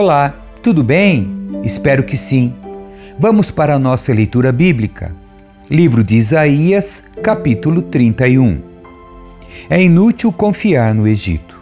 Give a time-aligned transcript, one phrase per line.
[0.00, 0.32] Olá,
[0.62, 1.28] tudo bem?
[1.64, 2.54] Espero que sim.
[3.18, 5.12] Vamos para a nossa leitura bíblica.
[5.68, 8.62] Livro de Isaías, capítulo 31.
[9.68, 11.57] É inútil confiar no Egito.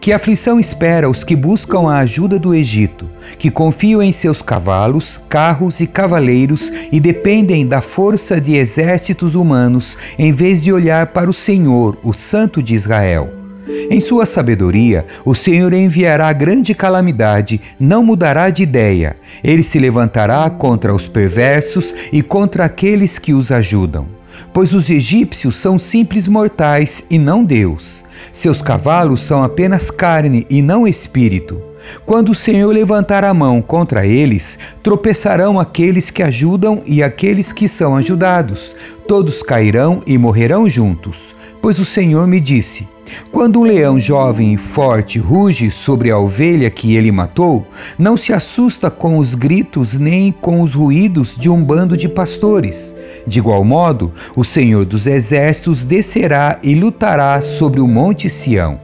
[0.00, 3.08] Que aflição espera os que buscam a ajuda do Egito,
[3.38, 9.96] que confiam em seus cavalos, carros e cavaleiros e dependem da força de exércitos humanos,
[10.18, 13.42] em vez de olhar para o Senhor, o Santo de Israel.
[13.90, 19.16] Em sua sabedoria, o Senhor enviará grande calamidade, não mudará de ideia.
[19.42, 24.21] Ele se levantará contra os perversos e contra aqueles que os ajudam.
[24.52, 28.02] Pois os egípcios são simples mortais e não Deus.
[28.32, 31.60] Seus cavalos são apenas carne e não espírito.
[32.06, 37.66] Quando o Senhor levantar a mão contra eles, tropeçarão aqueles que ajudam e aqueles que
[37.66, 38.74] são ajudados.
[39.08, 41.34] Todos cairão e morrerão juntos.
[41.60, 42.88] Pois o Senhor me disse:
[43.30, 47.66] quando um leão jovem e forte ruge sobre a ovelha que ele matou,
[47.98, 52.94] não se assusta com os gritos nem com os ruídos de um bando de pastores.
[53.26, 58.78] De igual modo, o Senhor dos Exércitos descerá e lutará sobre o monte Sião.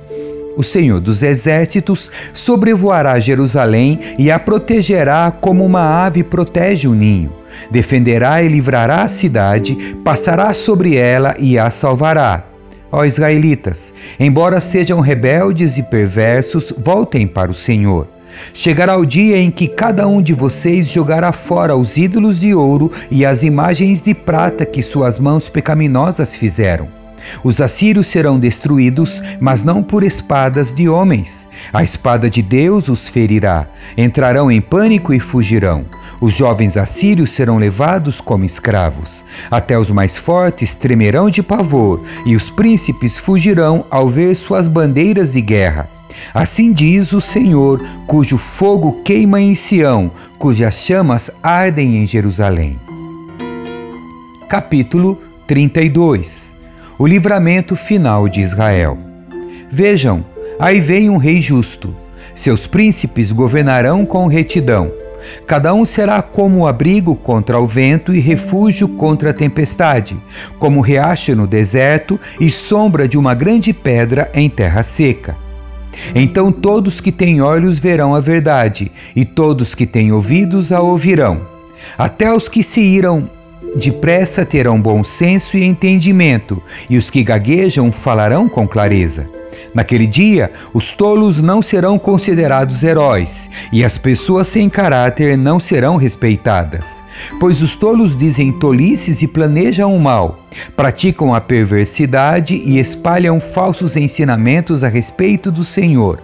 [0.56, 7.32] O Senhor dos Exércitos sobrevoará Jerusalém e a protegerá como uma ave protege o ninho.
[7.70, 12.47] Defenderá e livrará a cidade, passará sobre ela e a salvará
[12.90, 18.08] Ó israelitas, embora sejam rebeldes e perversos, voltem para o Senhor.
[18.54, 22.90] Chegará o dia em que cada um de vocês jogará fora os ídolos de ouro
[23.10, 26.88] e as imagens de prata que suas mãos pecaminosas fizeram.
[27.42, 31.48] Os assírios serão destruídos, mas não por espadas de homens.
[31.72, 33.66] A espada de Deus os ferirá.
[33.96, 35.84] Entrarão em pânico e fugirão.
[36.20, 39.24] Os jovens assírios serão levados como escravos.
[39.50, 45.32] Até os mais fortes tremerão de pavor, e os príncipes fugirão ao ver suas bandeiras
[45.32, 45.88] de guerra.
[46.34, 52.78] Assim diz o Senhor, cujo fogo queima em Sião, cujas chamas ardem em Jerusalém.
[54.48, 56.57] Capítulo 32
[56.98, 58.98] O livramento final de Israel.
[59.70, 60.24] Vejam,
[60.58, 61.94] aí vem um rei justo.
[62.34, 64.90] Seus príncipes governarão com retidão.
[65.46, 70.20] Cada um será como abrigo contra o vento e refúgio contra a tempestade,
[70.58, 75.36] como riacho no deserto e sombra de uma grande pedra em terra seca.
[76.16, 81.42] Então todos que têm olhos verão a verdade, e todos que têm ouvidos a ouvirão.
[81.96, 83.30] Até os que se iram
[83.76, 89.28] depressa terão bom senso e entendimento, e os que gaguejam falarão com clareza.
[89.74, 95.96] Naquele dia, os tolos não serão considerados heróis, e as pessoas sem caráter não serão
[95.96, 97.02] respeitadas.
[97.38, 100.38] Pois os tolos dizem tolices e planejam o mal,
[100.74, 106.20] praticam a perversidade e espalham falsos ensinamentos a respeito do Senhor.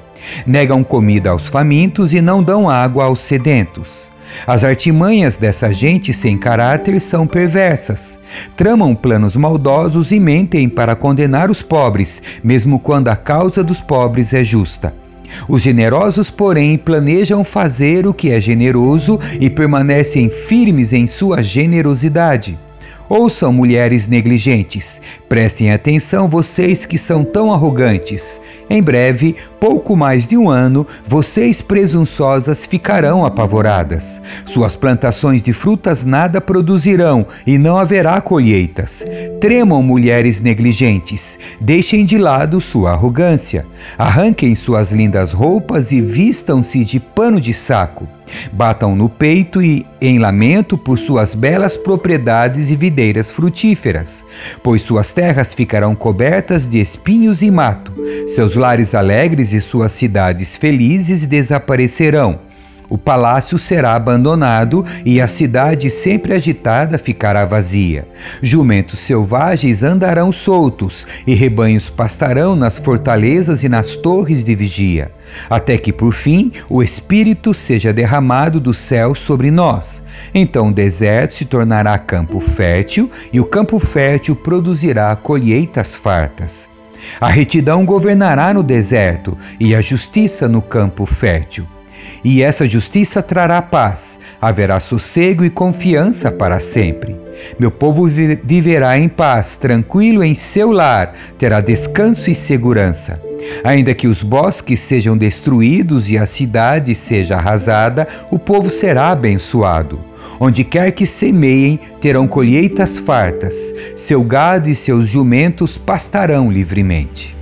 [0.47, 4.14] Negam comida aos famintos e não dão água aos sedentos.
[4.47, 8.19] As artimanhas dessa gente sem caráter são perversas.
[8.57, 14.33] Tramam planos maldosos e mentem para condenar os pobres, mesmo quando a causa dos pobres
[14.33, 14.95] é justa.
[15.49, 22.59] Os generosos, porém, planejam fazer o que é generoso e permanecem firmes em sua generosidade.
[23.07, 28.41] Ouçam, mulheres negligentes, prestem atenção, vocês que são tão arrogantes.
[28.71, 34.23] Em breve, pouco mais de um ano, vocês presunçosas ficarão apavoradas.
[34.47, 39.05] Suas plantações de frutas nada produzirão e não haverá colheitas.
[39.39, 43.67] Tremam, mulheres negligentes, deixem de lado sua arrogância.
[43.99, 48.09] Arranquem suas lindas roupas e vistam-se de pano de saco.
[48.53, 54.25] Batam no peito e em lamento por suas belas propriedades e videiras frutíferas,
[54.63, 57.93] pois suas terras ficarão cobertas de espinhos e mato,
[58.29, 62.39] seus lares alegres e suas cidades felizes desaparecerão
[62.89, 68.05] o palácio será abandonado e a cidade sempre agitada ficará vazia.
[68.43, 75.11] Jumentos selvagens andarão soltos e rebanhos pastarão nas fortalezas e nas torres de vigia,
[75.49, 80.03] até que por fim o Espírito seja derramado do céu sobre nós.
[80.35, 86.69] Então o deserto se tornará campo fértil e o campo fértil produzirá colheitas fartas.
[87.21, 91.67] A retidão governará no deserto e a justiça no campo fértil.
[92.25, 97.15] E essa justiça trará paz, haverá sossego e confiança para sempre.
[97.59, 103.21] Meu povo viverá em paz, tranquilo em seu lar, terá descanso e segurança.
[103.63, 110.01] Ainda que os bosques sejam destruídos e a cidade seja arrasada, o povo será abençoado.
[110.41, 117.37] Onde quer que semeiem, terão colheitas fartas, seu gado e seus jumentos pastarão livremente.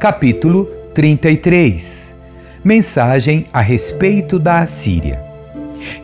[0.00, 0.64] Capítulo
[0.94, 2.09] 33
[2.62, 5.24] Mensagem a respeito da Assíria.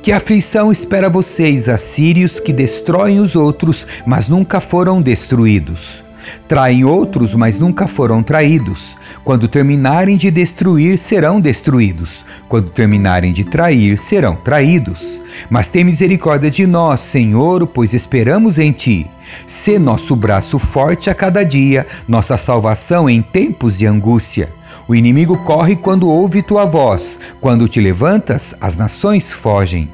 [0.03, 6.06] Que aflição espera vocês, assírios, que destroem os outros, mas nunca foram destruídos?
[6.49, 8.97] Traem outros, mas nunca foram traídos.
[9.25, 12.25] Quando terminarem de destruir, serão destruídos.
[12.49, 15.21] Quando terminarem de trair, serão traídos.
[15.51, 19.11] Mas tem misericórdia de nós, Senhor, pois esperamos em Ti.
[19.47, 24.49] Sê nosso braço forte a cada dia, nossa salvação em tempos de angústia.
[24.89, 29.91] O inimigo corre quando ouve tua voz, quando te levantas, as nações fogem.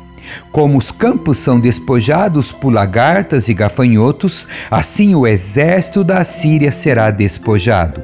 [0.50, 7.11] Como os campos são despojados por lagartas e gafanhotos, assim o exército da Síria será
[7.11, 8.02] despojado.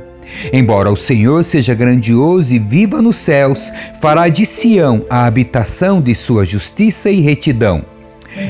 [0.53, 6.15] Embora o Senhor seja grandioso e viva nos céus, fará de Sião a habitação de
[6.15, 7.83] sua justiça e retidão.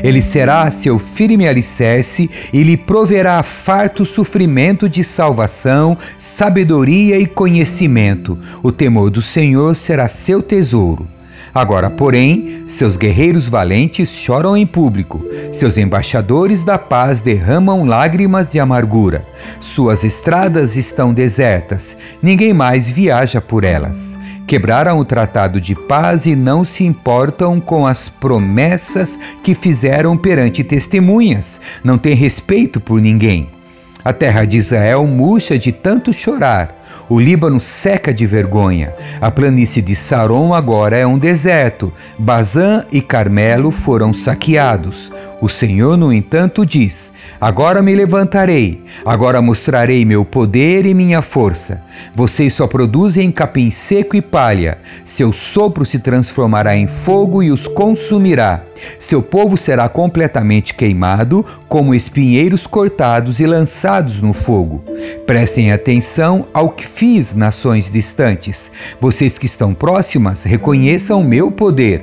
[0.02, 8.36] Ele será seu firme alicerce e lhe proverá farto sofrimento de salvação, sabedoria e conhecimento.
[8.62, 11.06] O temor do Senhor será seu tesouro.
[11.54, 18.60] Agora, porém, seus guerreiros valentes choram em público, seus embaixadores da paz derramam lágrimas de
[18.60, 19.24] amargura.
[19.60, 24.16] Suas estradas estão desertas, ninguém mais viaja por elas.
[24.46, 30.64] Quebraram o tratado de paz e não se importam com as promessas que fizeram perante
[30.64, 33.57] testemunhas, não têm respeito por ninguém.
[34.08, 36.74] A terra de Israel murcha de tanto chorar.
[37.10, 38.94] O Líbano seca de vergonha.
[39.20, 41.92] A planície de Saron agora é um deserto.
[42.18, 45.12] Bazã e Carmelo foram saqueados.
[45.40, 51.80] O Senhor, no entanto, diz: Agora me levantarei, agora mostrarei meu poder e minha força.
[52.12, 54.78] Vocês só produzem capim seco e palha.
[55.04, 58.64] Seu sopro se transformará em fogo e os consumirá.
[58.98, 64.82] Seu povo será completamente queimado, como espinheiros cortados e lançados no fogo.
[65.24, 68.72] Prestem atenção ao que fiz, nações distantes.
[69.00, 72.02] Vocês que estão próximas, reconheçam meu poder.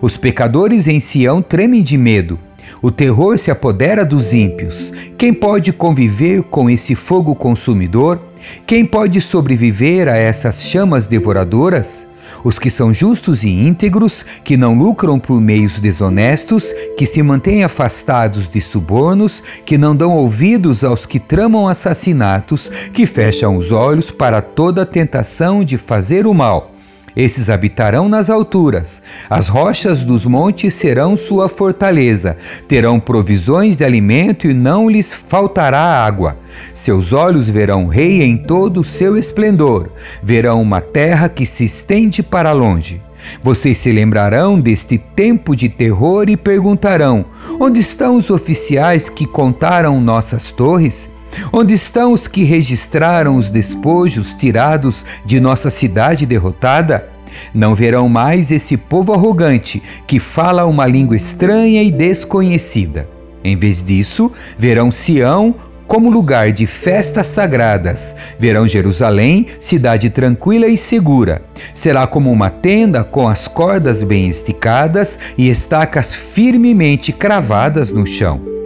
[0.00, 2.38] Os pecadores em Sião tremem de medo.
[2.80, 4.92] O terror se apodera dos ímpios.
[5.18, 8.20] Quem pode conviver com esse fogo consumidor?
[8.66, 12.06] Quem pode sobreviver a essas chamas devoradoras?
[12.44, 17.62] Os que são justos e íntegros, que não lucram por meios desonestos, que se mantêm
[17.62, 24.10] afastados de subornos, que não dão ouvidos aos que tramam assassinatos, que fecham os olhos
[24.10, 26.71] para toda tentação de fazer o mal
[27.16, 32.36] esses habitarão nas alturas, as rochas dos montes serão sua fortaleza,
[32.66, 36.36] terão provisões de alimento e não lhes faltará água.
[36.72, 39.90] Seus olhos verão o rei em todo o seu esplendor,
[40.22, 43.00] verão uma terra que se estende para longe.
[43.42, 47.24] Vocês se lembrarão deste tempo de terror e perguntarão:
[47.60, 51.08] onde estão os oficiais que contaram nossas torres?
[51.52, 57.08] Onde estão os que registraram os despojos tirados de nossa cidade derrotada?
[57.54, 63.08] Não verão mais esse povo arrogante que fala uma língua estranha e desconhecida.
[63.44, 65.54] Em vez disso, verão Sião
[65.86, 68.14] como lugar de festas sagradas.
[68.38, 71.42] Verão Jerusalém, cidade tranquila e segura.
[71.74, 78.61] Será como uma tenda com as cordas bem esticadas e estacas firmemente cravadas no chão.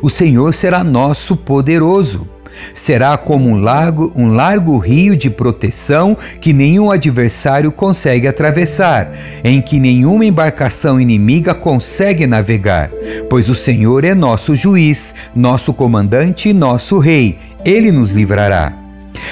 [0.00, 2.26] O Senhor será nosso poderoso.
[2.74, 9.10] Será como um largo, um largo rio de proteção que nenhum adversário consegue atravessar,
[9.42, 12.90] em que nenhuma embarcação inimiga consegue navegar,
[13.28, 17.38] pois o Senhor é nosso juiz, nosso comandante e nosso rei.
[17.64, 18.81] Ele nos livrará.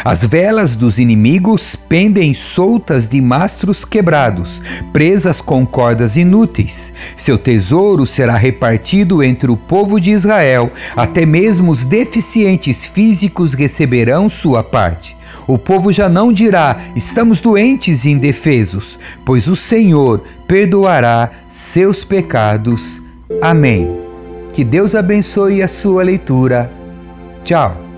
[0.05, 6.93] As velas dos inimigos pendem soltas de mastros quebrados, presas com cordas inúteis.
[7.17, 14.29] Seu tesouro será repartido entre o povo de Israel, até mesmo os deficientes físicos receberão
[14.29, 15.17] sua parte.
[15.47, 23.03] O povo já não dirá: estamos doentes e indefesos, pois o Senhor perdoará seus pecados.
[23.43, 23.89] Amém.
[24.53, 26.73] Que Deus abençoe a sua leitura.
[27.45, 27.89] Tchau.